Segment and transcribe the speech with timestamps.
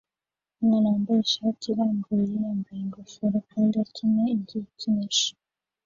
[0.59, 5.29] Umwana wambaye ishati irambuye yambaye ingofero kandi akina igikinisho